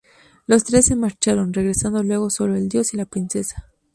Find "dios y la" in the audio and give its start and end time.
2.69-3.05